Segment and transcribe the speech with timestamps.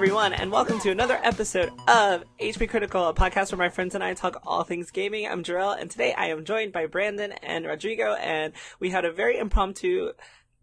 [0.00, 4.02] everyone, and welcome to another episode of HP Critical, a podcast where my friends and
[4.02, 5.26] I talk all things gaming.
[5.26, 9.12] I'm Jarrell, and today I am joined by Brandon and Rodrigo, and we had a
[9.12, 10.12] very impromptu,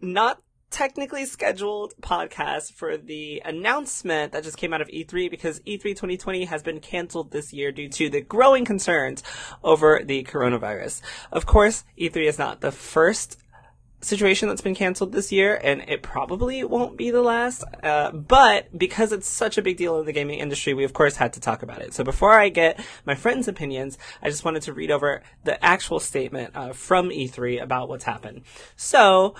[0.01, 0.41] not
[0.71, 5.83] technically scheduled podcast for the announcement that just came out of E3 because E E3
[5.83, 9.21] 2020 has been canceled this year due to the growing concerns
[9.63, 11.03] over the coronavirus.
[11.31, 13.37] Of course, E3 is not the first
[14.01, 17.63] situation that's been canceled this year, and it probably won't be the last.
[17.81, 21.15] Uh, but because it's such a big deal in the gaming industry, we of course
[21.15, 21.93] had to talk about it.
[21.93, 25.99] So before I get my friends' opinions, I just wanted to read over the actual
[25.99, 28.43] statement uh, from E3 about what's happened.
[28.75, 29.35] So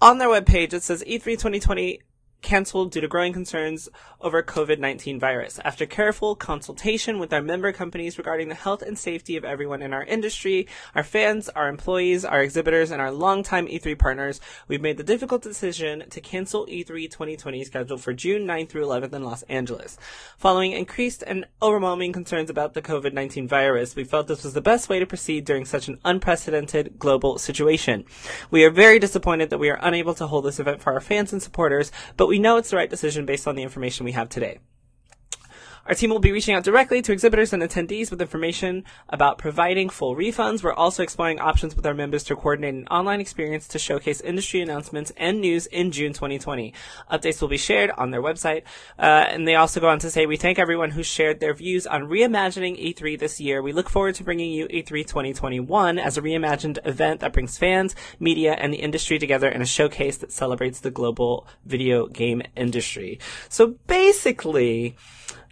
[0.00, 2.00] on their webpage, it says E E3 2020
[2.42, 3.88] canceled due to growing concerns
[4.20, 5.58] over COVID-19 virus.
[5.64, 9.92] After careful consultation with our member companies regarding the health and safety of everyone in
[9.92, 14.96] our industry, our fans, our employees, our exhibitors, and our longtime E3 partners, we've made
[14.96, 19.24] the difficult decision to cancel E E3 2020 scheduled for June 9th through 11th in
[19.24, 19.98] Los Angeles.
[20.38, 24.88] Following increased and overwhelming concerns about the COVID-19 virus, we felt this was the best
[24.88, 28.04] way to proceed during such an unprecedented global situation.
[28.50, 31.32] We are very disappointed that we are unable to hold this event for our fans
[31.32, 34.28] and supporters, but we know it's the right decision based on the information we have
[34.28, 34.60] today.
[35.86, 39.88] Our team will be reaching out directly to exhibitors and attendees with information about providing
[39.88, 40.62] full refunds.
[40.62, 44.60] We're also exploring options with our members to coordinate an online experience to showcase industry
[44.60, 46.74] announcements and news in June 2020.
[47.10, 48.62] Updates will be shared on their website.
[48.98, 51.86] Uh, and they also go on to say, we thank everyone who shared their views
[51.86, 53.62] on reimagining E3 this year.
[53.62, 57.58] We look forward to bringing you E E3 2021 as a reimagined event that brings
[57.58, 62.42] fans, media, and the industry together in a showcase that celebrates the global video game
[62.56, 63.18] industry.
[63.48, 64.96] So basically,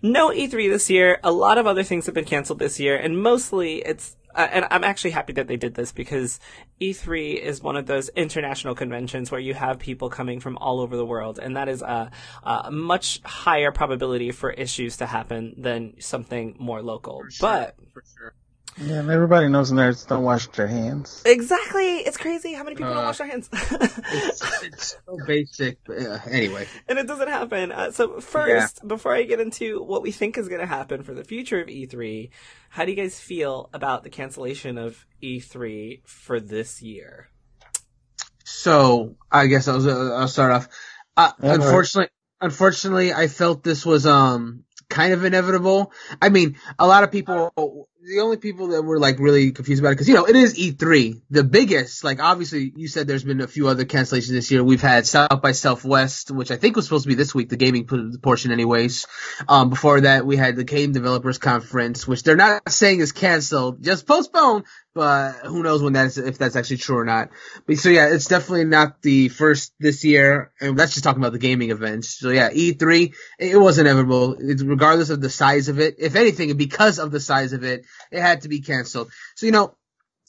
[0.03, 1.19] no E3 this year.
[1.23, 4.17] A lot of other things have been canceled this year, and mostly it's.
[4.35, 6.39] Uh, and I'm actually happy that they did this because
[6.81, 10.97] E3 is one of those international conventions where you have people coming from all over
[10.97, 12.11] the world, and that is a,
[12.45, 17.23] a much higher probability for issues to happen than something more local.
[17.41, 18.35] But for sure.
[18.81, 21.23] Yeah, and everybody knows nerds don't wash their hands.
[21.27, 23.49] exactly, it's crazy how many people don't Uh, wash their hands.
[23.53, 25.79] It's, it's so basic.
[25.85, 27.73] But, uh, anyway, and it doesn't happen.
[27.73, 31.13] Uh, so first, before I get into what we think is going to happen for
[31.13, 32.31] the future of E3,
[32.71, 37.29] how do you guys feel about the cancellation of E3 for this year?
[38.45, 40.69] so I guess I'll, I'll start off.
[41.17, 45.93] Uh, Yeah, go unfortunately, unfortunately, I felt this was um kind of inevitable.
[46.23, 47.88] I mean, a lot of people.
[48.01, 50.57] The only people that were like really confused about it because you know it is
[50.57, 52.05] E3, the biggest.
[52.05, 54.63] Like obviously, you said there's been a few other cancellations this year.
[54.63, 57.57] We've had South by Southwest, which I think was supposed to be this week, the
[57.57, 57.89] gaming
[58.23, 59.07] portion, anyways.
[59.49, 63.83] Um, before that, we had the Game Developers Conference, which they're not saying is canceled,
[63.83, 64.65] just postponed.
[64.95, 67.31] But who knows when that's if that's actually true or not.
[67.67, 71.33] But so yeah, it's definitely not the first this year, and that's just talking about
[71.33, 72.19] the gaming events.
[72.19, 74.37] So yeah, E3, it was inevitable.
[74.41, 75.97] It's regardless of the size of it.
[75.99, 79.11] If anything, because of the size of it, it had to be canceled.
[79.37, 79.77] So you know,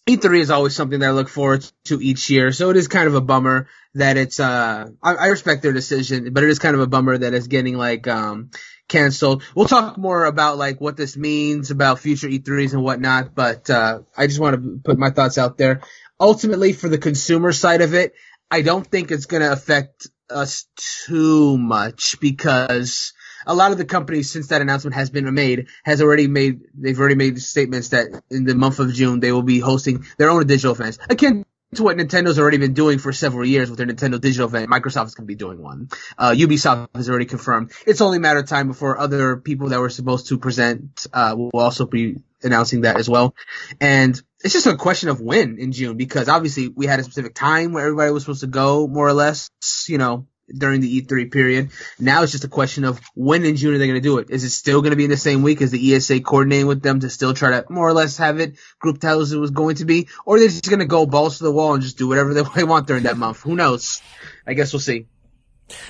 [0.07, 2.51] E3 is always something that I look forward to each year.
[2.51, 6.33] So it is kind of a bummer that it's uh I, I respect their decision,
[6.33, 8.51] but it is kind of a bummer that it's getting like um
[8.89, 9.44] canceled.
[9.55, 14.00] We'll talk more about like what this means about future E3s and whatnot, but uh
[14.17, 15.81] I just want to put my thoughts out there.
[16.19, 18.13] Ultimately for the consumer side of it,
[18.51, 20.67] I don't think it's going to affect us
[21.05, 23.13] too much because
[23.45, 27.00] a lot of the companies since that announcement has been made has already made they've
[27.00, 30.45] already made statements that in the month of June they will be hosting their own
[30.45, 31.45] digital events akin
[31.75, 34.69] to what Nintendo's already been doing for several years with their Nintendo digital event.
[34.69, 35.89] Microsoft is going to be doing one.
[36.18, 37.71] Uh, Ubisoft has already confirmed.
[37.86, 41.36] It's only a matter of time before other people that were supposed to present uh,
[41.38, 43.36] will also be announcing that as well.
[43.80, 47.36] And it's just a question of when in June because obviously we had a specific
[47.36, 49.50] time where everybody was supposed to go more or less,
[49.88, 50.25] you know,
[50.56, 51.69] during the E3 period.
[52.00, 54.30] Now it's just a question of when in June are they going to do it?
[54.30, 55.62] Is it still going to be in the same week?
[55.62, 58.57] Is the ESA coordinating with them to still try to more or less have it
[58.80, 60.07] group titles it was going to be?
[60.25, 62.34] Or are they just going to go balls to the wall and just do whatever
[62.56, 63.42] they want during that month?
[63.42, 64.01] Who knows?
[64.48, 65.07] I guess we'll see.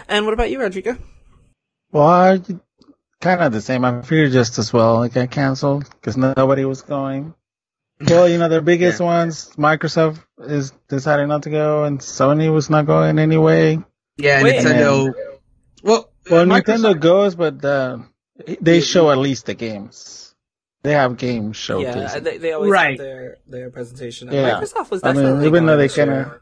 [0.07, 0.97] And what about you, Rodrigo?
[1.91, 2.41] Well, I,
[3.21, 3.85] kind of the same.
[3.85, 5.03] I figured just as well.
[5.03, 7.33] It got canceled because nobody was going.
[8.07, 9.05] Well, you know, the biggest Yeah.
[9.05, 13.83] ones, Microsoft is deciding not to go, and Sony was not going anyway.
[14.19, 14.55] Yeah, Wait.
[14.63, 15.13] Nintendo.
[15.83, 16.63] Well, Well, Microsoft-
[16.93, 17.99] Nintendo goes, but uh,
[18.61, 20.35] they show at least the games.
[20.83, 22.13] They have game showcases.
[22.13, 22.91] Yeah, they, they always Right.
[22.91, 24.31] have their, their presentation.
[24.31, 24.59] Yeah.
[24.61, 26.05] Microsoft was I mean, even though they this year.
[26.05, 26.41] kinda-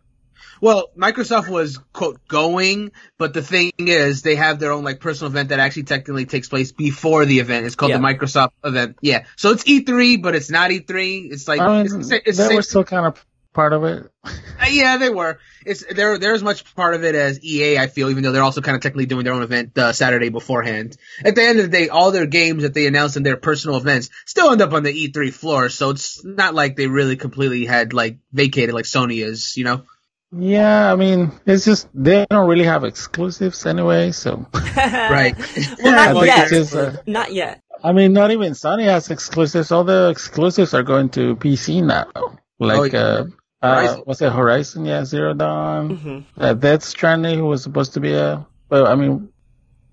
[0.61, 5.31] Well, Microsoft was quote going, but the thing is, they have their own like personal
[5.31, 7.65] event that actually technically takes place before the event.
[7.67, 8.97] It's called the Microsoft event.
[9.01, 11.31] Yeah, so it's E3, but it's not E3.
[11.31, 13.23] It's like I it's, mean, the sa- it's they same- were still kind of
[13.57, 14.05] part of it.
[14.23, 14.29] Uh,
[14.69, 15.39] yeah, they were.
[15.65, 17.79] It's they're they're as much part of it as EA.
[17.79, 20.29] I feel, even though they're also kind of technically doing their own event uh, Saturday
[20.29, 20.95] beforehand.
[21.25, 23.77] At the end of the day, all their games that they announce in their personal
[23.77, 25.69] events still end up on the E3 floor.
[25.69, 29.57] So it's not like they really completely had like vacated like Sony is.
[29.57, 29.81] You know.
[30.31, 34.11] Yeah, I mean, it's just they don't really have exclusives anyway.
[34.11, 35.35] So Right.
[35.81, 36.49] well, not yet.
[36.49, 37.61] just, uh, Not yet.
[37.83, 39.71] I mean, not even Sony has exclusives.
[39.71, 42.07] All the exclusives are going to PC now.
[42.59, 42.99] Like, yeah.
[42.99, 43.25] uh,
[43.61, 44.31] uh, what's it?
[44.31, 44.85] Horizon?
[44.85, 45.95] Yeah, Zero Dawn.
[45.95, 49.29] hmm Uh, Death Stranding, who was supposed to be a, but I mean,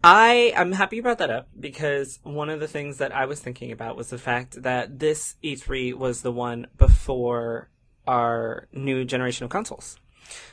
[0.03, 3.41] I I'm happy you brought that up because one of the things that I was
[3.41, 7.71] thinking about was the fact that this E3 was the one before
[8.07, 9.97] our new generation of consoles.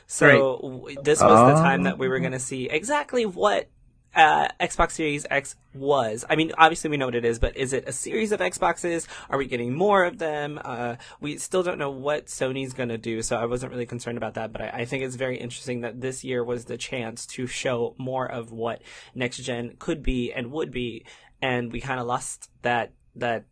[0.06, 3.68] So w this was the time that we were going to see exactly what
[4.14, 6.24] uh, Xbox Series X was.
[6.28, 9.06] I mean, obviously we know what it is, but is it a series of Xboxes?
[9.30, 10.60] Are we getting more of them?
[10.62, 14.34] Uh, we still don't know what Sony's gonna do, so I wasn't really concerned about
[14.34, 14.52] that.
[14.52, 17.94] But I, I think it's very interesting that this year was the chance to show
[17.98, 18.82] more of what
[19.14, 21.04] next gen could be and would be,
[21.40, 23.44] and we kind of lost that that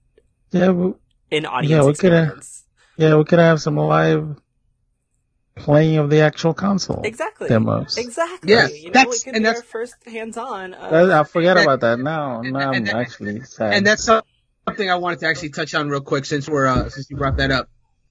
[0.52, 0.92] yeah, we,
[1.30, 2.64] in audience Yeah, we coulda- experience.
[2.96, 4.36] yeah, we could have some live
[5.64, 7.48] playing of the actual console Exactly.
[7.48, 7.96] demos.
[7.96, 8.52] Exactly.
[8.52, 10.72] Yeah, you know, that's- we can and that's- first hands-on.
[10.72, 12.42] That- I forget And- about that now.
[12.42, 13.74] Now I'm and- actually sad.
[13.74, 17.10] and that's something I wanted to actually touch on real quick since we're uh, since
[17.10, 17.68] you brought that up.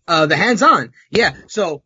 [0.07, 1.33] Uh, the hands-on, yeah.
[1.47, 1.83] So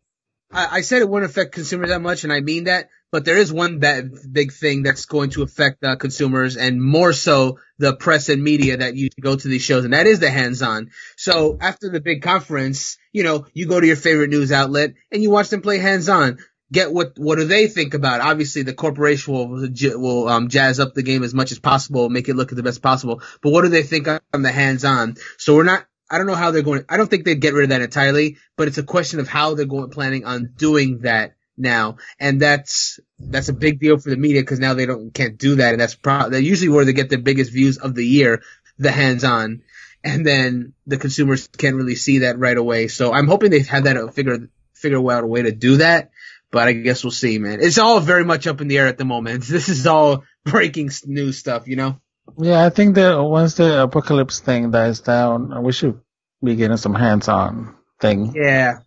[0.52, 2.88] I, I said it wouldn't affect consumers that much, and I mean that.
[3.14, 7.60] But there is one big thing that's going to affect uh, consumers, and more so
[7.78, 10.90] the press and media that you go to these shows, and that is the hands-on.
[11.16, 15.22] So after the big conference, you know, you go to your favorite news outlet and
[15.22, 16.38] you watch them play hands-on.
[16.72, 18.18] Get what what do they think about?
[18.18, 18.26] it?
[18.26, 22.28] Obviously, the corporation will will um, jazz up the game as much as possible, make
[22.28, 23.22] it look the best possible.
[23.42, 25.18] But what do they think on the hands-on?
[25.38, 25.86] So we're not.
[26.10, 26.84] I don't know how they're going.
[26.88, 29.54] I don't think they'd get rid of that entirely, but it's a question of how
[29.54, 34.16] they're going planning on doing that now, and that's that's a big deal for the
[34.16, 36.92] media because now they don't can't do that, and that's pro- that usually where they
[36.92, 38.42] get the biggest views of the year,
[38.78, 39.62] the hands-on,
[40.02, 42.88] and then the consumers can't really see that right away.
[42.88, 46.10] So I'm hoping they've had that uh, figure figure out a way to do that,
[46.50, 47.60] but I guess we'll see, man.
[47.60, 49.44] It's all very much up in the air at the moment.
[49.48, 52.00] This is all breaking news stuff, you know.
[52.38, 56.00] yeah, I think that once the apocalypse thing dies down, we should
[56.42, 58.34] be getting some hands-on thing.
[58.34, 58.80] Yeah.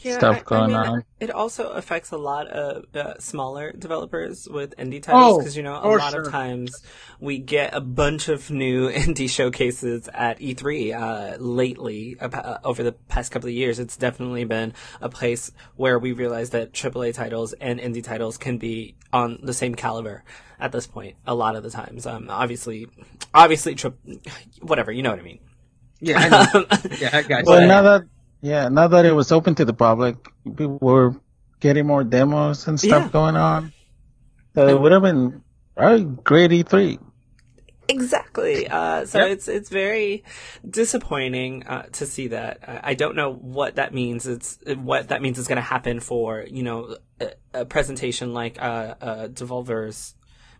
[0.00, 1.04] Stuff going on.
[1.20, 5.62] It also affects a lot of uh, smaller developers with indie titles Oh, because you
[5.62, 6.22] know a lot sure.
[6.22, 6.82] of times
[7.20, 10.94] we get a bunch of new indie showcases at E3.
[10.94, 15.98] Uh, lately, uh, over the past couple of years, it's definitely been a place where
[15.98, 20.22] we realize that AAA titles and indie titles can be on the same caliber
[20.60, 21.16] at this point.
[21.26, 22.86] A lot of the times, um, obviously,
[23.34, 23.92] obviously, tri-
[24.60, 25.40] whatever you know what I mean.
[26.00, 26.66] Yeah, I know.
[27.00, 27.50] yeah, I got you.
[27.50, 28.02] Well, now that
[28.40, 31.14] yeah, now that it was open to the public, people were
[31.60, 33.08] getting more demos and stuff Yeah.
[33.10, 33.72] going on.
[34.54, 35.42] So it would have been
[35.76, 36.98] a great E E3.
[37.90, 38.68] Exactly.
[38.68, 39.30] Uh, so Yep.
[39.30, 40.22] it's it's very
[40.68, 42.58] disappointing uh, to see that.
[42.66, 44.26] I I don't know what that means.
[44.26, 48.60] It's what that means is going to happen for you know a, a presentation like
[48.60, 50.14] uh, uh, Devolver's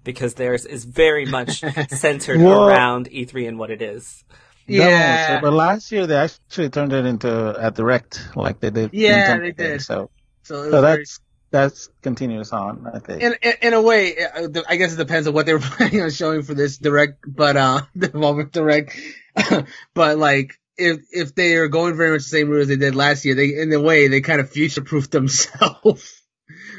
[0.04, 1.60] because theirs is very much
[1.90, 4.24] centered Well- around E3 and what it is.
[4.68, 5.40] Yeah.
[5.40, 7.30] But last year they actually turned it into
[7.66, 8.90] a direct, like they did.
[8.92, 9.82] Yeah, Nintendo they did.
[9.82, 10.10] So,
[10.42, 11.20] So, it was so very- that's
[11.50, 12.86] that's continues on.
[12.92, 13.22] I think.
[13.22, 16.02] in, in in a way, uh, I guess it depends on what they were planning
[16.02, 18.94] on showing for this direct, but uh, the moment direct.
[19.94, 22.94] but like, if if they are going very much the same route as they did
[22.94, 26.20] last year, they in a way they kind of future proof themselves,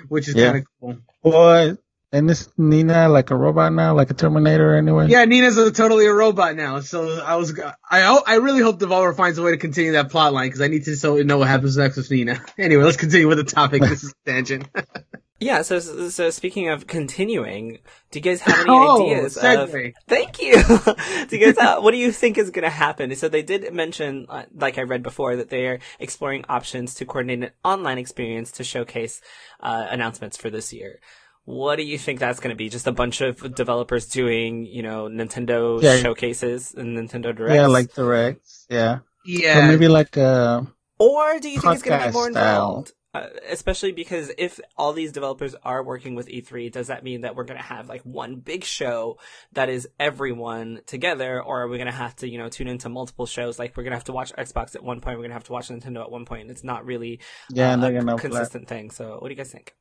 [0.07, 0.51] which is Yeah.
[0.51, 0.97] kind of cool.
[1.23, 1.77] Boy,
[2.11, 5.07] and this Nina like a robot now, like a Terminator anyway.
[5.07, 6.79] Yeah, Nina's a, totally a robot now.
[6.79, 10.33] So I was, I I really hope Devolver finds a way to continue that plot
[10.33, 12.43] line because I need to so know what happens next with Nina.
[12.57, 13.81] Anyway, let's continue with the topic.
[13.81, 14.67] This is tangent.
[15.41, 15.61] Yeah.
[15.61, 17.77] So so speaking of continuing,
[18.11, 19.71] do you guys have any Oh, ideas of?
[20.05, 20.61] Thank you.
[20.61, 21.57] do you guys?
[21.57, 23.15] Uh, what do you think is going to happen?
[23.15, 27.05] So they did mention, uh, like I read before, that they are exploring options to
[27.05, 29.21] coordinate an online experience to showcase
[29.61, 30.99] uh, announcements for this year.
[31.49, 32.69] What do you think that's going to be?
[32.69, 35.97] Just a bunch of developers doing, you know, Nintendo Yeah.
[35.97, 37.55] showcases and Nintendo Directs?
[37.55, 38.67] yeah, like directs.
[38.69, 40.61] Yeah, Yeah, or maybe like uh,
[40.99, 42.53] Or do you think it's going to be more podcast style.
[42.61, 42.93] involved?
[43.15, 47.35] Uh, especially because if all these developers are working with E3, does that mean that
[47.35, 49.17] we're going to have like one big show
[49.53, 52.89] that is everyone together, or are we going to have to, you know, tune into
[52.89, 53.57] multiple shows?
[53.57, 55.45] Like we're going to have to watch Xbox at one point, we're going to have
[55.45, 56.51] to watch Nintendo at one point, point.
[56.51, 57.19] it's not really
[57.51, 58.91] Yeah, uh, a gonna consistent thing.
[58.91, 59.73] So, what do you guys think?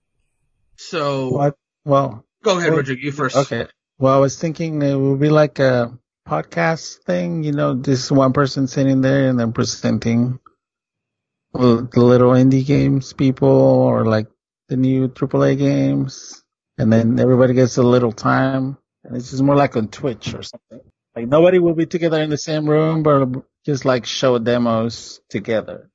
[0.78, 1.56] So What?
[1.84, 3.02] Well, go ahead, Well, Rodrigo.
[3.02, 3.36] You first.
[3.36, 3.66] okay.
[3.98, 8.32] Well, I was thinking it would be like a podcast thing, you know, just one
[8.32, 10.38] person sitting there and then presenting
[11.52, 14.28] the little indie games people or like
[14.68, 16.42] the new AAA games.
[16.76, 18.76] And then everybody gets a little time.
[19.02, 20.80] And it's just more like on Twitch or something.
[21.16, 23.26] Like nobody will be together in the same room, but
[23.64, 25.90] just like show demos together.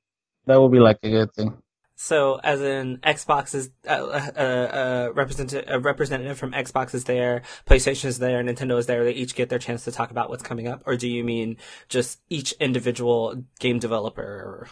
[0.46, 1.56] That would be like a good thing.
[2.04, 7.40] So, as in Xbox is uh, uh, uh, representative, a representative from Xbox is there,
[7.66, 9.04] PlayStation is there, Nintendo is there.
[9.04, 11.56] They each get their chance to talk about what's coming up, or do you mean
[11.88, 14.68] just each individual game developer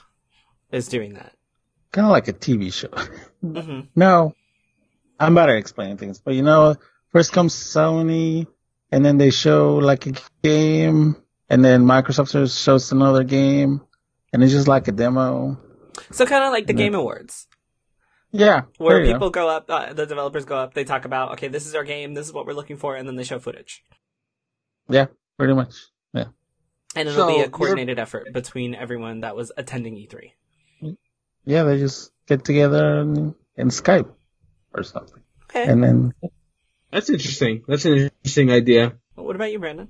[0.70, 1.32] is doing that?
[1.90, 2.90] Kind of like a TV show.
[3.40, 4.34] hmm No,
[5.18, 6.76] I'm better at explaining things, but you know,
[7.12, 8.46] first comes Sony,
[8.90, 10.12] and then they show like a
[10.42, 11.16] game,
[11.48, 13.80] and then Microsoft shows another game,
[14.34, 15.58] and it's just like a demo.
[16.10, 16.78] So, kind of like the Yeah.
[16.78, 17.46] Game Awards,
[18.32, 21.66] Yeah, where people go up, uh, the developers go up, they talk about, okay, this
[21.66, 23.84] is our game, this is what we're looking for, and then they show footage.
[24.88, 25.06] Yeah,
[25.38, 25.74] pretty much.
[26.14, 26.26] Yeah,
[26.96, 30.96] And it'll So, be a you're- coordinated effort between everyone that was attending E E3.
[31.44, 34.10] yeah, they just get together and, and Skype
[34.74, 35.64] or something, Okay.
[35.64, 36.12] and then
[36.90, 37.64] That's interesting.
[37.66, 38.98] That's an interesting idea.
[39.14, 39.88] what about you, Brandon?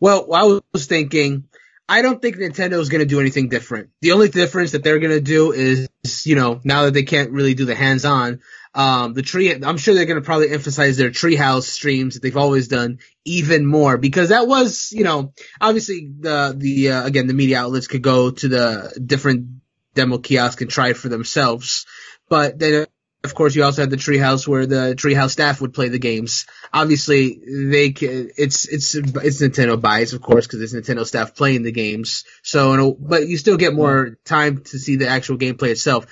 [0.00, 1.48] Well, I was thinking,
[1.88, 3.90] I don't think Nintendo is going to do anything different.
[4.00, 5.88] The only difference that they're going to do is,
[6.24, 8.40] you know, now that they can't really do the hands-on,
[8.74, 12.36] um, the tree, I'm sure they're going to probably emphasize their treehouse streams that they've
[12.36, 17.34] always done even more because that was, you know, obviously the, the, uh, again, the
[17.34, 19.60] media outlets could go to the different
[19.94, 21.86] demo kiosk and try it for themselves.
[22.28, 22.86] But then,
[23.26, 26.46] of course, you also had the treehouse where the treehouse staff would play the games
[26.76, 31.62] obviously they ca it's it's it's Nintendo bias, of course, because it's Nintendo staff playing
[31.62, 32.24] the games.
[32.42, 36.06] So, but you still get more time to see the actual gameplay itself.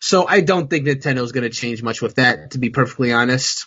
[0.00, 3.66] So, I don't think Nintendo's going to change much with that, to be perfectly honest.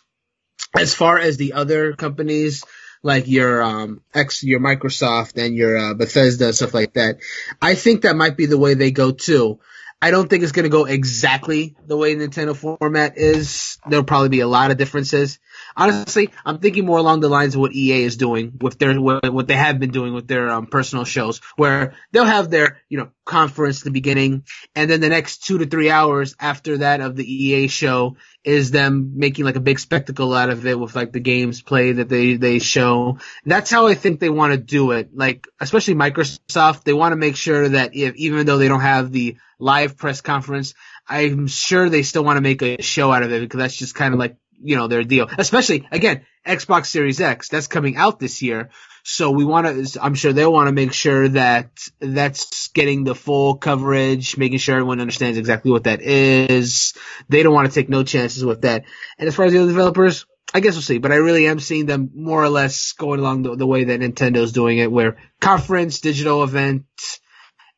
[0.77, 2.63] As far as the other companies,
[3.01, 7.17] like your um X, your Microsoft and your uh, Bethesda stuff like that,
[7.61, 9.59] I think that might be the way they go too.
[10.05, 13.79] I don't think it's going to go exactly the way Nintendo format is.
[13.89, 15.39] There'll probably be a lot of differences
[15.75, 19.47] honestly, I'm thinking more along the lines of what EA is doing with their what,
[19.47, 23.09] they have been doing with their um, personal shows, where they'll have their you know
[23.25, 24.43] conference at the beginning,
[24.75, 28.71] and then the next two to three hours after that of the EA show is
[28.71, 32.09] them making like a big spectacle out of it with like the games play that
[32.09, 33.17] they they show.
[33.45, 35.15] That's how I think they want to do it.
[35.15, 39.11] Like especially Microsoft, they want to make sure that if even though they don't have
[39.11, 40.73] the live press conference,
[41.07, 43.95] I'm sure they still want to make a show out of it because that's just
[43.95, 45.29] kind of like you know their deal.
[45.37, 48.69] Especially again, Xbox Series X that's coming out this year.
[49.07, 50.03] So we want to.
[50.03, 51.69] I'm sure they'll want to make sure that
[51.99, 56.93] that's getting the full coverage, making sure everyone understands exactly what that is.
[57.29, 58.85] They don't want to take no chances with that.
[59.19, 60.97] And as far as the other developers, I guess we'll see.
[60.97, 63.99] But I really am seeing them more or less going along the, the way that
[63.99, 66.85] Nintendo's doing it, where conference, digital event,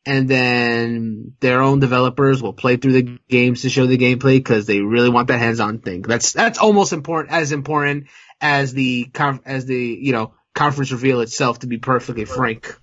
[0.08, 4.64] and then their own developers will play through the games to show the gameplay because
[4.64, 6.00] they really want that hands-on thing.
[6.00, 8.06] That's that's almost important as important
[8.40, 9.10] as the
[9.44, 11.58] as the you know conference reveal itself.
[11.58, 12.74] To be perfectly frank,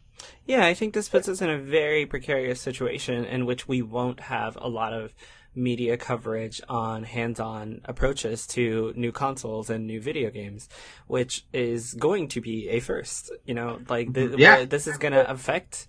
[0.46, 4.20] Yeah, I think this puts us in a very precarious situation in which we won't
[4.20, 5.12] have a lot of
[5.56, 10.70] media coverage on hands-on approaches to new consoles and new video games,
[11.08, 13.32] which is going to be a first.
[13.46, 14.40] You know, like the, mm-hmm.
[14.40, 14.66] Yeah.
[14.66, 15.88] this is going to affect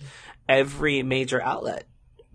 [0.48, 1.84] every major outlet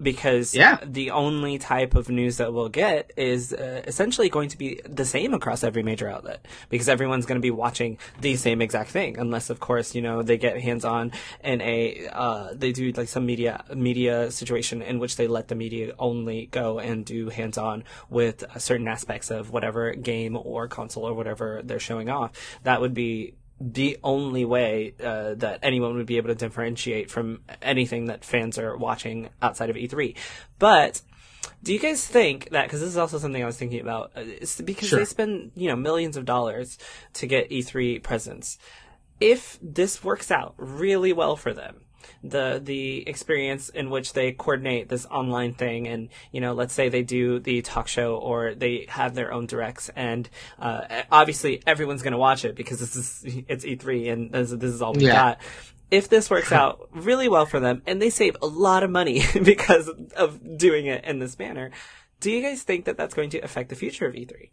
[0.01, 0.77] because Yeah.
[0.83, 5.05] the only type of news that we'll get is uh, essentially going to be the
[5.05, 9.17] same across every major outlet because everyone's going to be watching the same exact thing
[9.19, 11.11] unless of course you know they get hands on
[11.43, 15.55] in a uh, they do like some media media situation in which they let the
[15.55, 21.03] media only go and do hands on with certain aspects of whatever game or console
[21.05, 22.31] or whatever they're showing off
[22.63, 27.41] that would be the only way uh, that anyone would be able to differentiate from
[27.61, 30.17] anything that fans are watching outside of E3.
[30.57, 31.01] But
[31.63, 34.11] do you guys think that because this is also something I was thinking about?
[34.15, 34.99] uh, It's because Sure.
[34.99, 36.77] they spend you know millions of dollars
[37.13, 38.57] to get E3 presence.
[39.19, 41.81] If this works out really well for them,
[42.23, 46.89] the the experience in which they coordinate this online thing and you know let's say
[46.89, 50.29] they do the talk show or they have their own directs and
[50.59, 54.71] uh, obviously everyone's going to watch it because this is it's E3 and this, this
[54.73, 55.13] is all we Yeah.
[55.13, 55.41] got
[55.89, 59.23] if this works out really well for them and they save a lot of money
[59.43, 61.71] because of doing it in this manner
[62.19, 64.49] do you guys think that that's going to affect the future of E E3?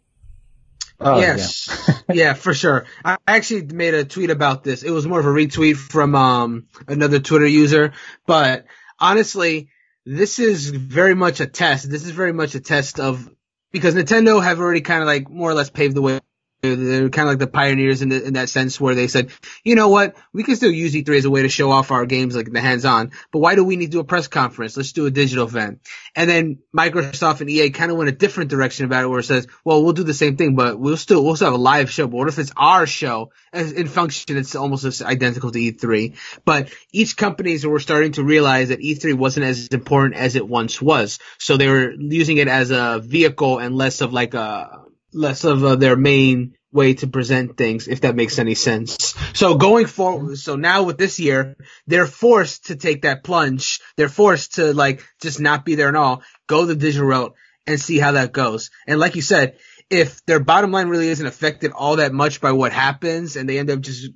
[1.01, 1.69] Oh, yes.
[2.11, 2.85] yeah, for sure.
[3.03, 4.83] I actually made a tweet about this.
[4.83, 7.93] It was more of a retweet from um another Twitter user,
[8.25, 8.65] but
[8.99, 9.69] honestly,
[10.05, 11.89] this is very much a test.
[11.89, 13.29] This is very much a test of
[13.71, 16.19] because Nintendo have already kind of like more or less paved the way.
[16.61, 19.31] They're kind of like the pioneers in, the, in that sense where they said,
[19.63, 22.05] you know what, we can still use E3 as a way to show off our
[22.05, 24.75] games like the hands-on, but why do we need to do a press conference?
[24.75, 25.79] Let's do a digital event.
[26.15, 29.23] And then Microsoft and EA kind of went a different direction about it where it
[29.23, 31.89] says, well, we'll do the same thing, but we'll still, we'll still have a live
[31.89, 32.07] show.
[32.07, 33.31] But what if it's our show?
[33.53, 36.15] As in function, it's almost as identical to E3.
[36.43, 40.81] But each companies were starting to realize that E3 wasn't as important as it once
[40.81, 41.19] was.
[41.37, 45.63] So they were using it as a vehicle and less of like a, less of
[45.63, 49.15] uh, their main way to present things, if that makes any sense.
[49.33, 51.55] So going forward, so now with this year,
[51.87, 53.79] they're forced to take that plunge.
[53.97, 57.33] They're forced to like just not be there and all, go the digital route
[57.65, 58.69] and see how that goes.
[58.87, 59.57] And like you said,
[59.89, 63.57] if their bottom line really isn't affected all that much by what happens and they
[63.57, 64.11] end up just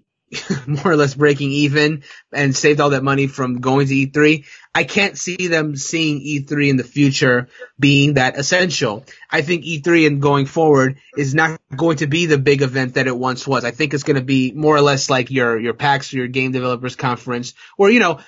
[0.68, 4.84] more or less breaking even and saved all that money from going to E3, I
[4.84, 7.48] can't see them seeing E3 in the future
[7.80, 9.06] being that essential.
[9.30, 13.08] I think E3 and going forward is not going to be the big event that
[13.08, 13.66] it once was.
[13.66, 16.28] I think it's going to be more or less like your, your PAX or your
[16.28, 18.20] game developers conference where, you know,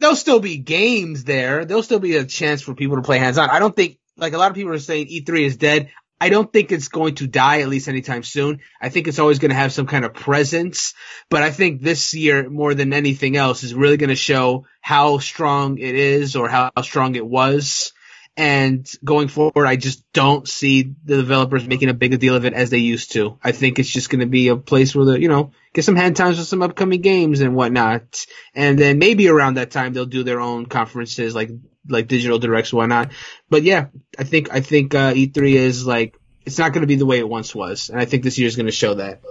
[0.00, 1.64] there'll still be games there.
[1.64, 3.50] There'll still be a chance for people to play hands on.
[3.50, 5.90] I don't think, like a lot of people are saying E3 is dead.
[6.24, 8.60] I don't think it's going to die at least anytime soon.
[8.80, 10.94] I think it's always going to have some kind of presence,
[11.28, 15.18] but I think this year more than anything else is really going to show how
[15.18, 17.92] strong it is or how strong it was.
[18.36, 22.52] And going forward, I just don't see the developers making a bigger deal of it
[22.52, 23.38] as they used to.
[23.42, 25.94] I think it's just going to be a place where the, you know, get some
[25.94, 28.26] hand times with some upcoming games and whatnot.
[28.52, 31.50] And then maybe around that time they'll do their own conferences like,
[31.88, 33.12] like digital directs, whatnot.
[33.48, 33.86] But yeah,
[34.18, 37.20] I think, I think, uh, E3 is like, it's not going to be the way
[37.20, 37.88] it once was.
[37.88, 39.22] And I think this year is going to show that.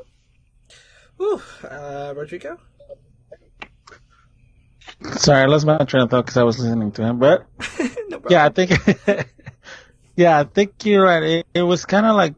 [1.17, 2.57] Whew, uh, Rodrigo?
[5.11, 7.19] Sorry, I lost my train of thought because I was listening to him.
[7.19, 7.45] But
[8.09, 8.71] no yeah, I think,
[10.15, 11.23] yeah, I think you're right.
[11.23, 12.35] It, it was kind of like,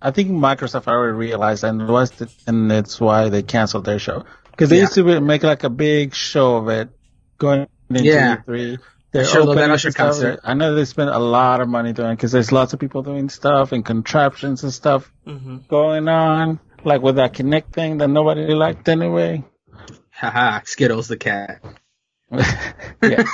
[0.00, 3.98] I think Microsoft already realized, and it was, the, and that's why they canceled their
[3.98, 4.82] show because they Yeah.
[4.82, 6.88] used to be- make like a big show of it
[7.38, 8.36] going into Yeah.
[8.46, 8.78] E3.
[9.12, 9.94] Their Sure, stuff.
[9.94, 10.40] concert.
[10.44, 13.28] I know they spent a lot of money doing because there's lots of people doing
[13.30, 18.52] stuff and contraptions and stuff hmm going on, like with that Kinect thing that nobody
[18.54, 19.42] liked anyway.
[20.10, 21.62] Haha, Skittles the cat.
[23.02, 23.24] yeah.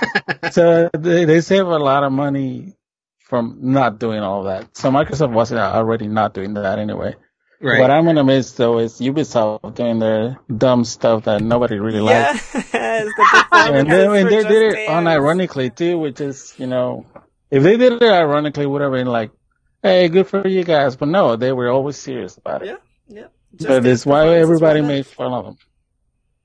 [0.51, 2.75] so they, they save a lot of money
[3.19, 4.77] from not doing all that.
[4.77, 7.15] So Microsoft wasn't uh, already not doing that anyway.
[7.63, 7.81] Right.
[7.81, 12.53] What I'm gonna miss though is Ubisoft doing their dumb stuff that nobody really likes.
[12.73, 17.07] The And then when they did it unironically too, which is, you know,
[17.51, 19.31] if they did it ironically, would have been like,
[19.83, 20.97] hey, good for you guys.
[20.97, 22.67] But no, they were always serious about it.
[22.67, 22.77] Yeah,
[23.09, 23.27] yeah.
[23.53, 25.45] Just So Dance that's why everybody made fun of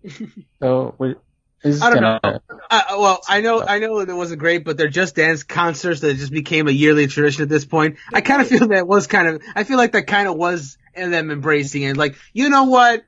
[0.03, 0.35] them.
[0.61, 1.15] so we,
[1.63, 4.77] it's I don't gonna, Uh, well, I know, I know that it wasn't great, but
[4.77, 7.97] they're just dance concerts that just became a yearly tradition at this point.
[8.13, 10.77] I kind of feel that was kind of, I feel like that kind of was
[10.95, 11.97] them embracing it.
[11.97, 13.05] Like, you know what?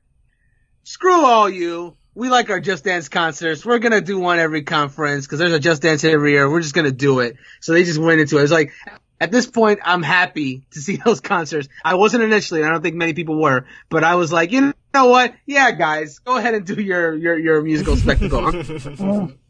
[0.84, 1.96] Screw all you.
[2.14, 3.64] We like our Just Dance concerts.
[3.64, 6.50] We're gonna do one every conference because there's a Just Dance every year.
[6.50, 7.36] We're just gonna do it.
[7.60, 8.42] So they just went into it.
[8.42, 8.72] It's like,
[9.20, 11.68] at this point, I'm happy to see those concerts.
[11.84, 14.74] I wasn't initially, and I don't think many people were, but I was like, you
[14.94, 15.34] know what?
[15.46, 19.32] Yeah, guys, go ahead and do your, your, your musical spectacle.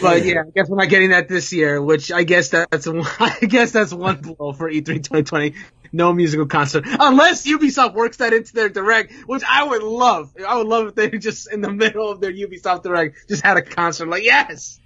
[0.00, 2.86] But yeah, I guess we're not getting that this year, which I guess that's
[3.20, 5.54] I guess that's one blow for E E3 2020.
[5.90, 10.32] No musical concert, unless Ubisoft works that into their direct, which I would love.
[10.46, 13.56] I would love if they just in the middle of their Ubisoft direct just had
[13.56, 14.08] a concert.
[14.08, 14.78] Like yes,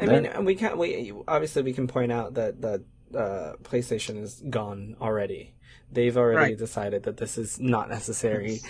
[0.00, 0.78] I mean, we can't.
[0.78, 5.52] we obviously we can point out that that uh, PlayStation is gone already.
[5.90, 6.58] They've already Right.
[6.58, 8.60] decided that this is not necessary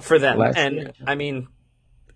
[0.00, 0.92] for them, Last and year.
[1.06, 1.48] I mean,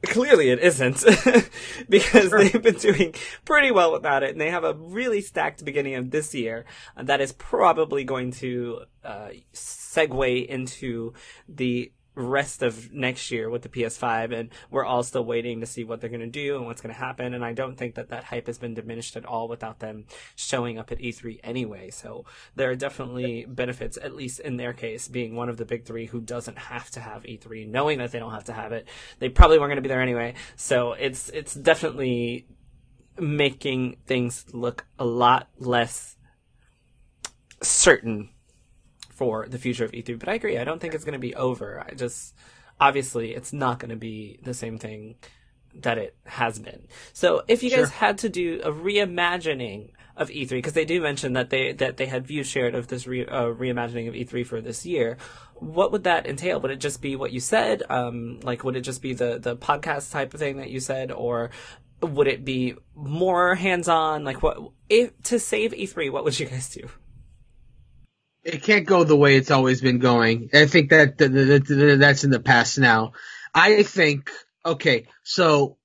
[0.03, 1.05] clearly it isn't
[1.89, 5.95] because they've been doing pretty well without it, and they have a really stacked beginning
[5.95, 6.65] of this year
[6.97, 11.13] that is probably going to uh, segue into
[11.49, 15.83] the rest of next year with the PS5 and we're all still waiting to see
[15.83, 18.11] what they're going to do and what's going to happen and I don't think that
[18.11, 20.05] that hype has been diminished at all without them
[20.37, 21.91] showing up at E3 anyway.
[21.91, 25.87] So there are definitely benefits at least in their case being one of the big
[25.87, 28.87] 3 who doesn't have to have E3 knowing that they don't have to have it.
[29.19, 30.35] They probably weren't going to be there anyway.
[30.57, 32.47] So it's it's definitely
[33.19, 36.17] making things look a lot less
[37.63, 38.31] certain
[39.23, 40.19] for the future of E3.
[40.19, 40.59] But I agree.
[40.59, 41.81] I don't think it's going to be over.
[41.81, 42.35] I just
[42.81, 45.15] obviously it's not going to be the same thing
[45.75, 46.89] that it has been.
[47.13, 51.35] So if you guys had to do a reimagining of E3 because they do mention
[51.35, 54.61] that they that they had views shared of this re, uh, reimagining of E3 for
[54.61, 55.17] this year.
[55.55, 56.61] What would that entail?
[56.61, 57.85] Would it just be what you said?
[57.89, 61.13] Um, like, would it just be the the podcast type of thing that you said,
[61.13, 61.51] or
[62.03, 64.25] would it be more hands on?
[64.25, 64.59] Like, what
[64.91, 66.11] if to save E3?
[66.11, 66.91] What would you guys do?
[68.45, 70.51] It can't go the way it's always been going.
[70.53, 73.13] I think that, that, that, that that's in the past now.
[73.55, 74.31] I think
[74.65, 75.77] okay, so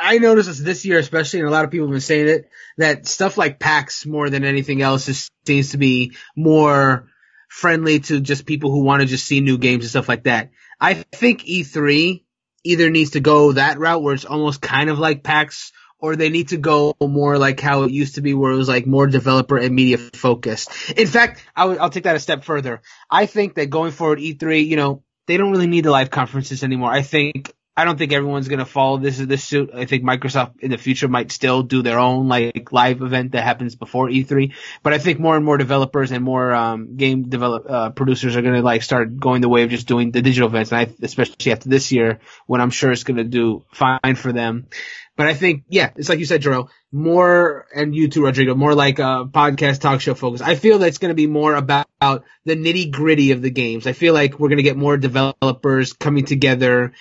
[0.00, 2.50] I noticed this this year, especially, and a lot of people have been saying it,
[2.78, 7.08] that stuff like PAX more than anything else just seems to be more
[7.48, 10.50] friendly to just people who want to just see new games and stuff like that.
[10.80, 12.24] I think E3
[12.64, 15.72] either needs to go that route where it's almost kind of like PAX
[16.04, 18.68] or they need to go more like how it used to be where it was
[18.68, 20.70] like more developer and media focused.
[20.90, 22.82] In fact, I will take that a step further.
[23.10, 26.62] I think that going forward E3, you know, they don't really need the live conferences
[26.62, 26.92] anymore.
[26.92, 29.70] I think I don't think everyone's gonna follow this suit.
[29.74, 33.42] I think Microsoft in the future might still do their own like live event that
[33.42, 34.52] happens before E3.
[34.84, 38.42] But I think more and more developers and more um, game develop uh, producers are
[38.42, 40.70] gonna like start going the way of just doing the digital events.
[40.70, 44.68] And I especially after this year when I'm sure it's gonna do fine for them.
[45.16, 48.74] But I think, yeah, it's like you said, Jerome, more, and you too, Rodrigo, more
[48.74, 50.40] like a podcast talk show focus.
[50.40, 53.86] I feel that it's going to be more about the nitty gritty of the games.
[53.86, 56.94] I feel like we're going to get more developers coming together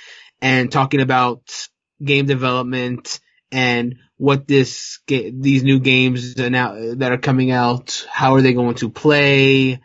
[0.44, 1.70] and talking about
[2.04, 6.54] game development and what this these new games that
[7.02, 9.80] are coming out, how are they going to play?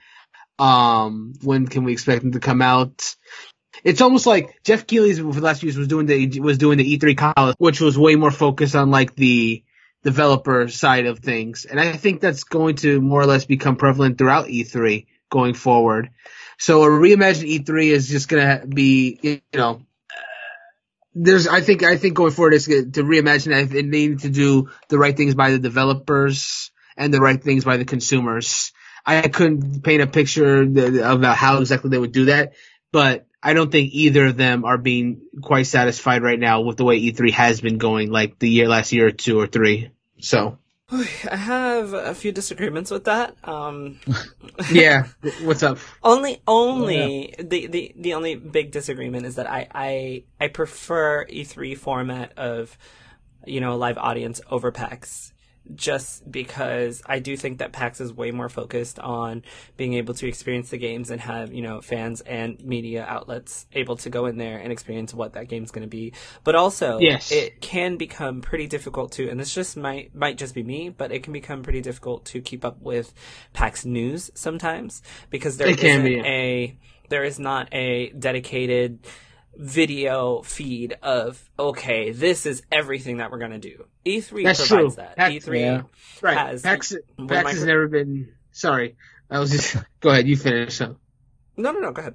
[0.59, 3.14] Um, when can we expect them to come out?
[3.85, 6.79] It's almost like Geoff Keighley's for the last few years was doing the was doing
[6.79, 9.62] the E3 Coliseum, which was way more focused on like the
[10.03, 14.18] developer side of things, and I think that's going to more or less become prevalent
[14.18, 16.11] throughout E3 going forward.
[16.59, 19.83] So a reimagined E3 is just gonna be, you know,
[21.20, 23.70] there's I think I think going forward is to reimagine it.
[23.70, 27.76] They need to do the right things by the developers and the right things by
[27.76, 28.72] the consumers.
[29.04, 32.52] I couldn't paint a picture about how exactly they would do that,
[32.92, 36.85] but I don't think either of them are being quite satisfied right now with the
[36.85, 39.90] way E3 has been going, like the year last year or two or three.
[40.20, 40.59] So
[40.90, 43.37] I have a few disagreements with that.
[43.46, 44.01] Um,
[44.72, 45.09] yeah,
[45.42, 45.79] what's up?
[46.03, 51.77] only, only the, the the only big disagreement is that I I I prefer E3
[51.77, 52.79] format of
[53.44, 55.35] you know a live audience over PAX.
[55.74, 59.42] Just because I do think that PAX is way more focused on
[59.76, 63.96] being able to experience the games and have, you know, fans and media outlets able
[63.98, 66.12] to go in there and experience what that game's going to be.
[66.44, 67.31] But also, Yes.
[67.33, 71.12] it can become pretty difficult to, and this just might might just be me, but
[71.12, 73.12] it can become pretty difficult to keep up with
[73.52, 76.20] PAX news sometimes because there It isn't be.
[76.20, 76.76] a
[77.11, 79.00] there is not a dedicated
[79.56, 83.87] video feed of okay, this is everything that we're gonna do.
[84.06, 85.02] E3 That's provides true.
[85.04, 85.16] that.
[85.16, 85.82] That- E3 Yeah.
[86.20, 86.94] Right, has PAX,
[87.26, 88.32] PAX has never been.
[88.52, 88.96] Sorry,
[89.30, 89.76] I was just.
[90.00, 90.74] go ahead, you finish.
[90.76, 90.96] So.
[91.56, 91.92] No, no, no.
[91.92, 92.14] Go ahead.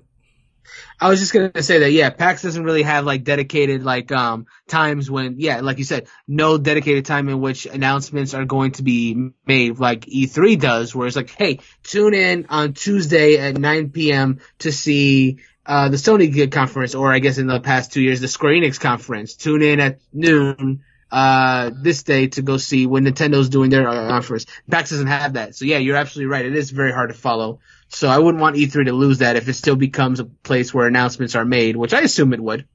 [0.99, 4.45] I was just gonna say that yeah, PAX doesn't really have like dedicated like um
[4.67, 8.83] times when yeah, like you said, no dedicated time in which announcements are going to
[8.83, 13.89] be made like E3 does, where it's like, hey, tune in on Tuesday at 9
[13.89, 14.39] p.m.
[14.59, 18.27] to see uh the Sony conference, or I guess in the past two years the
[18.27, 19.35] Square Enix conference.
[19.35, 24.07] Tune in at noon uh this day to go see when Nintendo's doing their uh,
[24.07, 24.45] conference.
[24.69, 26.45] PAX doesn't have that, so yeah, you're absolutely right.
[26.45, 27.59] It is very hard to follow.
[27.89, 30.87] So I wouldn't want E3 to lose that if it still becomes a place where
[30.87, 32.65] announcements are made, which I assume it would.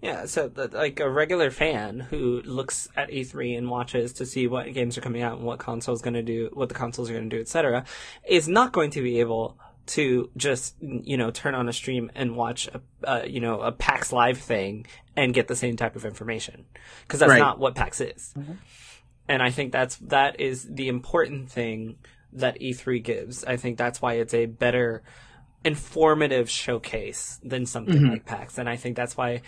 [0.00, 4.46] Yeah, so the, like a regular fan who looks at E3 and watches to see
[4.46, 7.14] what games are coming out and what console's going to do, what the consoles are
[7.14, 7.84] going to do, etc.,
[8.28, 9.58] is not going to be able
[9.88, 13.72] to just you know turn on a stream and watch a uh, you know a
[13.72, 16.64] PAX live thing and get the same type of information
[17.02, 17.38] because that's Right.
[17.38, 18.34] not what PAX is.
[19.28, 21.96] And I think that's that is the important thing
[22.32, 23.44] that E3 gives.
[23.44, 25.02] I think that's why it's a better
[25.64, 28.58] informative showcase than something like PAX.
[28.58, 29.42] And I think that's why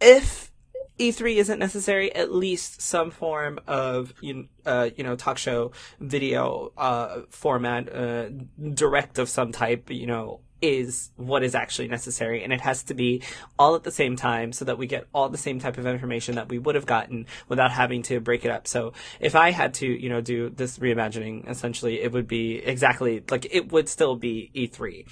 [0.00, 0.50] if
[0.98, 6.72] E3 isn't necessary, at least some form of you, uh, you know talk show video
[6.76, 8.28] uh, format, uh,
[8.74, 12.94] direct of some type, you know, is what is actually necessary, and it has to
[12.94, 13.22] be
[13.58, 16.34] all at the same time so that we get all the same type of information
[16.34, 18.66] that we would have gotten without having to break it up.
[18.66, 23.22] So if I had to, you know, do this reimagining, essentially, it would be exactly
[23.30, 25.06] like it would still be E3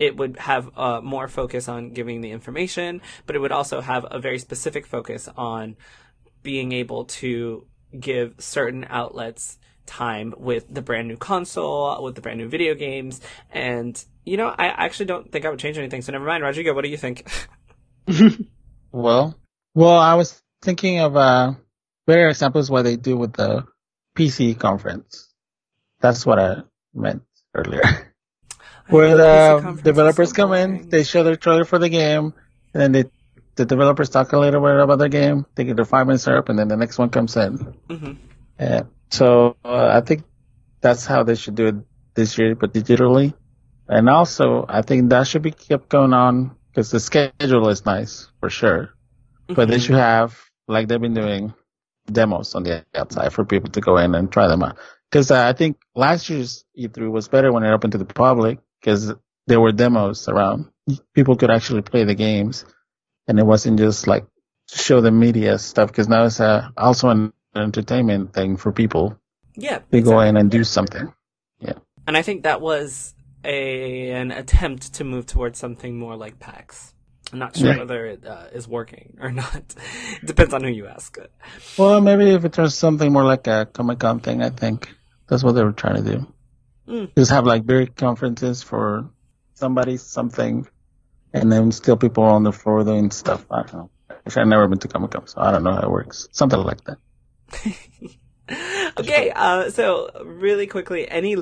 [0.00, 4.06] it would have uh, more focus on giving the information, but it would also have
[4.10, 5.76] a very specific focus on
[6.42, 7.66] being able to
[7.98, 13.20] give certain outlets time with the brand new console, with the brand new video games,
[13.50, 16.02] and you know, I actually don't think I would change anything.
[16.02, 16.74] So never mind, Rodrigo.
[16.74, 17.28] What do you think?
[18.92, 19.38] Well,
[19.74, 21.52] well, I was thinking of uh
[22.06, 23.64] better examples what they do with the
[24.16, 25.32] PC conference.
[26.00, 27.22] That's what I meant
[27.54, 27.82] earlier.
[28.88, 31.88] Where the PC conference is developers so come in, they show their trailer for the
[31.88, 32.34] game,
[32.74, 33.04] and then they,
[33.54, 36.48] the developers talk a little bit about their game, they get their five minutes up,
[36.48, 37.58] and then the next one comes in.
[37.88, 38.16] Mhm.
[38.58, 38.82] Yeah.
[39.10, 40.24] So uh, I think
[40.80, 41.76] that's how they should do it
[42.14, 43.34] this year, but digitally.
[43.90, 48.30] And also, I think that should be kept going on because the schedule is nice
[48.38, 48.90] for sure.
[49.48, 49.86] But they Mhm.
[49.86, 51.52] should have, like they've been doing,
[52.06, 54.76] demos on the outside for people to go in and try them out.
[55.10, 58.60] Because uh, I think last year's E3 was better when it opened to the public
[58.80, 59.12] because
[59.48, 60.70] there were demos around.
[61.14, 62.64] People could actually play the games,
[63.26, 64.24] and it wasn't just like
[64.68, 65.88] show the media stuff.
[65.88, 69.16] Because now it's uh, also an entertainment thing for people
[69.56, 71.12] yeah, to go in and do something.
[71.58, 71.74] Yeah,
[72.06, 76.94] and I think that was a an attempt to move towards something more like PAX.
[77.32, 77.78] I'm not sure Yeah.
[77.78, 79.74] whether it uh, is working or not.
[80.22, 81.16] it depends on who you ask.
[81.78, 84.92] Well, maybe if it turns something more like a Comic Con thing, I think
[85.28, 86.26] that's what they were trying to do.
[86.88, 87.14] Mm.
[87.16, 89.10] Just have like big conferences for
[89.54, 90.66] somebody, something,
[91.32, 93.46] and then still people on the floor doing stuff.
[93.50, 93.90] I don't know.
[94.26, 96.28] Actually, I've never been to Comic Con, so I don't know how it works.
[96.32, 96.98] Something like that.
[98.98, 101.36] okay, uh, so really quickly, any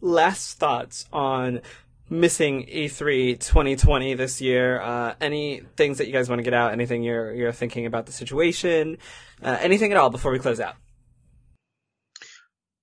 [0.00, 1.60] last thoughts on
[2.08, 4.80] missing E E3 2020 this year?
[4.80, 6.72] Uh, any things that you guys want to get out?
[6.72, 8.98] Anything you're you're thinking about the situation?
[9.42, 10.76] Uh, anything at all before we close out?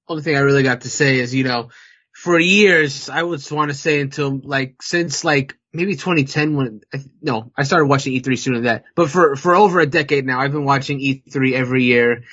[0.09, 1.69] only thing I really got to say is, you know,
[2.13, 7.03] for years, I would want to say until like, since like maybe 2010 when, I-
[7.21, 10.39] no, I started watching E3 sooner than that, but for, for over a decade now,
[10.39, 12.23] I've been watching E3 every year.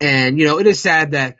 [0.00, 1.36] And, you know, it is sad that,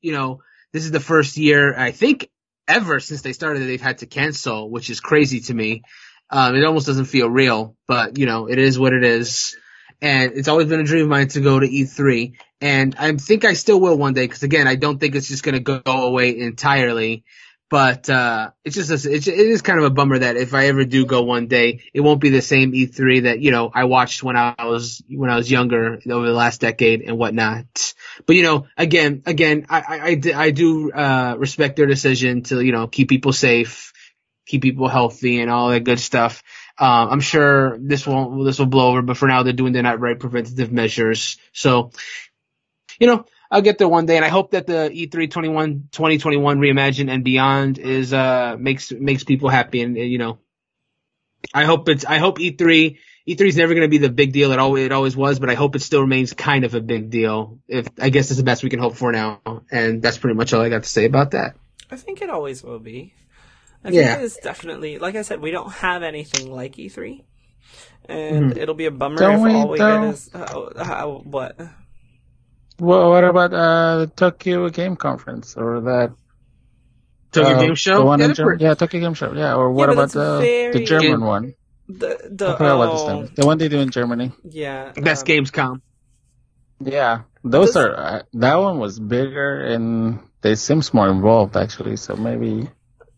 [0.00, 0.40] you know,
[0.72, 2.28] this is the first year, I think,
[2.68, 5.82] ever since they started that they've had to cancel, which is crazy to me.
[6.30, 9.56] Um, it almost doesn't feel real, but you know, it is what it is.
[10.02, 13.44] And it's always been a dream of mine to go to E3 and I think
[13.44, 15.82] I still will one day because again, I don't think it's just going to go
[15.84, 17.24] away entirely.
[17.68, 20.66] But uh, it's just a, it's, it is kind of a bummer that if I
[20.66, 23.84] ever do go one day, it won't be the same E3 that you know I
[23.84, 27.94] watched when I was when I was younger over the last decade and whatnot.
[28.24, 32.86] But you know, again, again, I I do uh, respect their decision to you know
[32.86, 33.92] keep people safe,
[34.46, 36.44] keep people healthy, and all that good stuff.
[36.78, 39.82] Um, I'm sure this won't this will blow over, but for now they're doing the
[39.82, 41.36] not right preventative measures.
[41.52, 41.90] So
[43.00, 45.88] you know, I'll get there one day, and I hope that the E E3 21,
[45.92, 50.38] 2021 reimagine and beyond is uh makes makes people happy, and you know,
[51.54, 54.32] I hope it's I hope E E3 E3 is never going to be the big
[54.32, 56.80] deal it always it always was, but I hope it still remains kind of a
[56.80, 57.60] big deal.
[57.68, 60.52] If I guess it's the best we can hope for now, and that's pretty much
[60.52, 61.56] all I got to say about that.
[61.90, 63.14] I think it always will be.
[63.84, 64.14] I Yeah.
[64.14, 67.22] think it's definitely, like I said, we don't have anything like E3.
[68.08, 68.56] And Mhm.
[68.56, 70.00] it'll be a bummer Don't if we, all we though?
[70.00, 71.56] get is, how, how, what?
[72.78, 76.12] Well, what about uh, the Tokyo Game Conference or that
[77.32, 78.48] Tokyo uh, Game Show, The one yeah, in they're Germany?
[78.58, 79.32] pretty- Yeah, Tokyo Game Show.
[79.32, 81.54] Yeah, or what but about the very- the German Game- one?
[81.88, 83.30] The, the, I this oh, name.
[83.36, 84.32] The one they do in Germany.
[84.42, 84.90] Yeah.
[84.92, 85.80] Best um, Gamescom.
[86.80, 91.96] Yeah, those This- are uh, that one was bigger and they seems more involved actually.
[91.96, 92.68] So maybe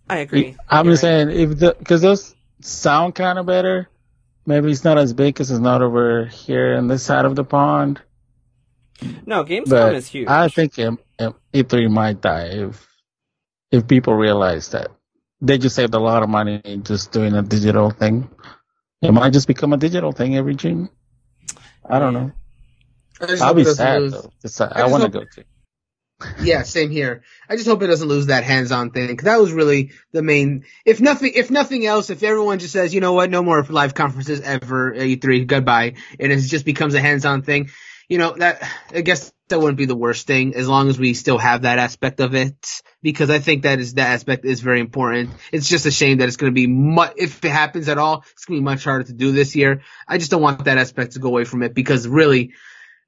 [0.08, 0.56] I agree.
[0.68, 1.26] I'm You're just right.
[1.26, 3.88] saying if the because those sound kind of better.
[4.46, 7.44] Maybe it's not as big because it's not over here in this side of the
[7.44, 8.00] pond.
[9.26, 10.28] No, Gamescom But is huge.
[10.28, 12.86] I think um, um, E3 might die if
[13.70, 14.88] if people realize that
[15.40, 18.28] they just saved a lot of money just doing a digital thing.
[19.02, 20.88] It might just become a digital thing every June.
[21.88, 22.32] I don't know.
[23.20, 24.30] I I'll be sad lose- though.
[24.42, 25.44] 'cause I, I I want to go to.
[26.42, 27.22] Yeah, same here.
[27.48, 29.16] I just hope it doesn't lose that hands-on thing.
[29.16, 30.64] 'cause that was really the main.
[30.84, 33.94] If nothing, if nothing else, if everyone just says, you know what, no more live
[33.94, 37.70] conferences ever, E3, goodbye, and it just becomes a hands-on thing,
[38.08, 41.14] you know that I guess that wouldn't be the worst thing as long as we
[41.14, 44.80] still have that aspect of it because I think that is that aspect is very
[44.80, 45.30] important.
[45.52, 48.24] It's just a shame that it's going to be much if it happens at all,
[48.32, 49.82] it's going to be much harder to do this year.
[50.06, 52.52] I just don't want that aspect to go away from it because really,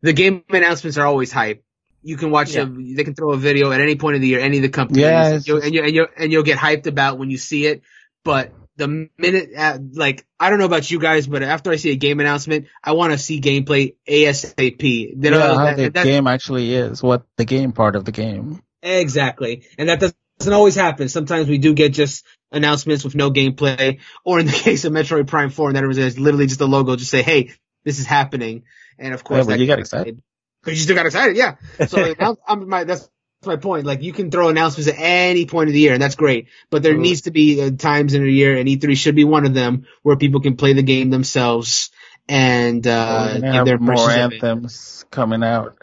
[0.02, 1.62] the game announcements are always hype.
[2.02, 2.62] You can watch Yeah.
[2.62, 4.70] a, they can throw a video at any point of the year, any of the
[4.70, 7.36] companies, Yeah, and, you'll, and, you, and, you'll, and you'll get hyped about when you
[7.36, 7.82] see it.
[8.24, 11.90] But the minute, uh, like, I don't know about you guys, but after I see
[11.90, 15.12] a game announcement, I want to see gameplay ASAP.
[15.16, 18.04] Then, Yeah, uh, how that- the that- game actually is, what the game part of
[18.04, 18.62] the game.
[18.82, 19.64] Exactly.
[19.78, 21.08] And that doesn't always happen.
[21.08, 25.26] Sometimes we do get just announcements with no gameplay, or in the case of Metroid
[25.26, 27.52] Prime 4, and that was literally just a logo, just say, hey,
[27.84, 28.62] this is happening.
[28.98, 30.22] And of course, Yeah, that you got excited.
[30.62, 31.56] But you still got excited, yeah.
[31.88, 32.14] So
[32.46, 33.08] I'm, my, that's
[33.44, 33.86] my point.
[33.86, 36.48] Like you can throw announcements at any point of the year, and that's great.
[36.70, 37.08] But there Totally.
[37.08, 39.86] needs to be uh, times in a year, and E3 should be one of them,
[40.02, 41.90] where people can play the game themselves
[42.28, 44.34] and uh, We're give their more impressions of it.
[44.44, 45.76] anthems coming out.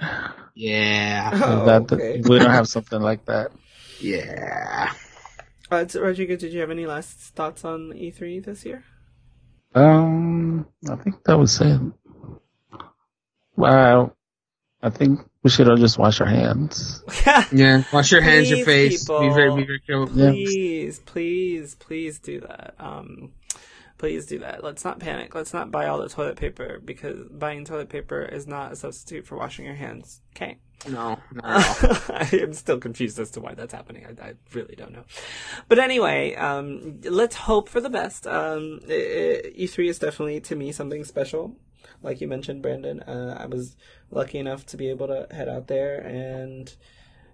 [0.56, 1.30] Yeah.
[1.44, 2.22] Oh, that, okay.
[2.24, 3.52] We don't have something like that.
[4.00, 4.94] Yeah.
[5.70, 8.84] Uh, so, Rodrigo, did you have any last thoughts on E3 this year?
[9.76, 11.80] Um, I think that was it.
[13.56, 14.14] Wow.
[14.82, 17.02] I think we should all just wash our hands.
[17.54, 17.84] Yeah.
[17.94, 19.04] Wash your hands, your face.
[19.06, 19.22] people.
[19.22, 20.10] Be very, be very careful.
[20.18, 20.32] Yeah.
[20.32, 22.76] please, please, please do that.
[22.80, 23.32] Um,
[23.98, 24.62] please do that.
[24.62, 25.34] Let's not panic.
[25.34, 29.26] Let's not buy all the toilet paper because buying toilet paper is not a substitute
[29.26, 30.20] for washing your hands.
[30.36, 30.58] Okay.
[30.90, 31.46] No, not
[31.84, 32.16] at all.
[32.18, 34.06] I am still confused as to why that's happening.
[34.06, 35.06] I, I really don't know.
[35.70, 38.28] But anyway, um, let's hope for the best.
[38.28, 41.56] Um, i- i- E3 is definitely to me something special.
[42.04, 43.76] Like you mentioned, Brandon, uh, I was
[44.12, 46.74] lucky enough to be able to head out there and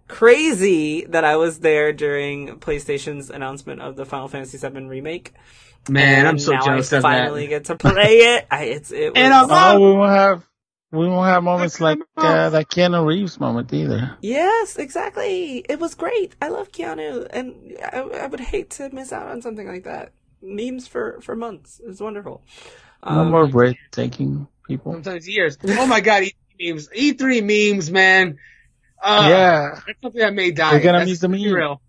[0.07, 5.33] crazy that I was there during PlayStation's announcement of the Final Fantasy VII remake.
[5.89, 7.49] Man, And I'm so now jealous I of finally that.
[7.49, 8.47] get to play it.
[8.49, 10.45] I, it's it was, And I'm- Oh, we won't have
[10.91, 12.51] we won't have moments like Come uh, on.
[12.51, 14.15] that Keanu Reeves moment either.
[14.21, 15.65] Yes, exactly.
[15.67, 16.35] It was great.
[16.39, 20.11] I love Keanu, and I, I would hate to miss out on something like that.
[20.43, 21.81] Memes for for months.
[21.83, 22.43] It's wonderful.
[23.03, 24.93] No Um, more breathtaking people.
[24.93, 25.57] Sometimes years.
[25.67, 26.31] Oh my god, E3
[26.71, 26.89] memes.
[26.89, 28.37] E3 memes, man.
[29.01, 29.79] Uh, yeah.
[29.85, 30.71] That's something that may die.
[30.71, 31.53] They're gonna That's use the meme.
[31.53, 31.81] real.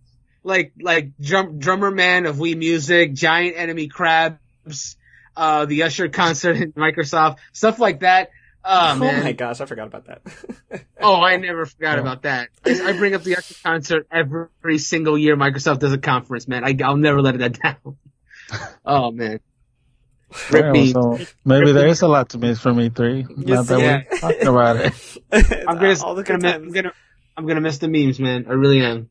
[0.42, 4.96] Like, like drum, drummer man of Wii Music, giant enemy crabs,
[5.36, 8.30] uh, the Usher concert in Microsoft, stuff like that.
[8.64, 9.22] Oh, oh man.
[9.24, 10.22] my gosh, I forgot about that.
[11.00, 12.48] Oh, I never forgot about that.
[12.64, 16.64] I, I bring up the Usher concert every single year Microsoft does a conference, man.
[16.64, 17.98] I, I'll never let that down.
[18.86, 19.40] Oh man.
[20.50, 20.92] Rip me.
[20.92, 23.28] so maybe there is a lot to miss from E3.
[23.36, 24.02] Not Yes, that yeah.
[24.10, 25.16] we're talking about it.
[25.68, 26.92] I'm gonna, all the gonna miss, I'm gonna,
[27.36, 28.46] I'm gonna miss the memes, man.
[28.48, 29.08] I really am.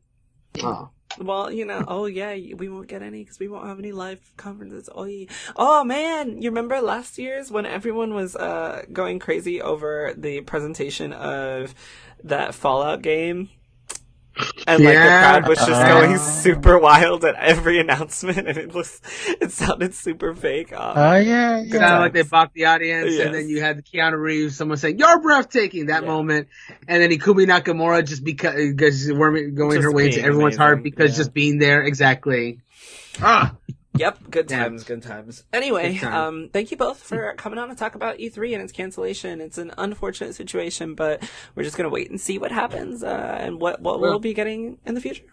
[0.62, 0.90] Oh.
[1.18, 4.20] Well, you know, oh yeah, we won't get any because we won't have any live
[4.36, 4.88] conferences.
[4.92, 5.26] Oh, yeah.
[5.56, 11.12] oh man, you remember last year's when everyone was uh going crazy over the presentation
[11.12, 11.74] of
[12.24, 13.48] that Fallout game,
[14.66, 15.88] and like the crowd was just Uh.
[16.00, 19.00] going super wild at every announcement, and it was
[19.40, 20.72] it sounded super fake.
[20.72, 21.78] Uh, Oh yeah, It's yeah.
[21.80, 23.26] kind like they balked the audience, Yes.
[23.26, 26.08] and then you had the Keanu Reeves, someone saying, "You're breathtaking." That Yeah.
[26.08, 26.48] moment,
[26.88, 30.82] and then Ikumi Nakamura just because because going Just her way into everyone's amazing, heart
[30.82, 31.16] because yeah.
[31.18, 32.58] just being there exactly.
[33.22, 33.54] Ah,
[33.96, 34.64] Yep, good Yeah.
[34.64, 35.44] times, good times.
[35.52, 36.14] Anyway, Good times.
[36.14, 39.40] um, thank you both for coming on to talk about E3 and its cancellation.
[39.40, 41.22] It's an unfortunate situation, but
[41.54, 44.10] we're just gonna wait and see what happens uh, and what what Well.
[44.10, 45.24] we'll be getting in the future.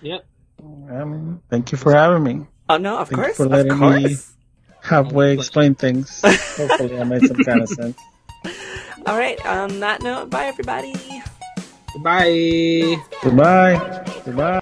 [0.00, 0.24] yep.
[0.90, 2.46] I mean, thank you for having me.
[2.68, 4.32] Oh no, of Thank you course, for of letting me- course.
[4.80, 6.22] Halfway explain things.
[6.24, 7.98] Hopefully, I made some kind of sense.
[9.06, 9.44] All right.
[9.44, 10.94] On that note, bye everybody.
[12.02, 12.96] Bye.
[13.22, 14.04] Goodbye.
[14.24, 14.60] Goodbye.